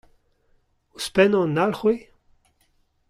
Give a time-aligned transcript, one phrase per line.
[0.95, 1.99] Ouzhpennañ un alcʼhwez?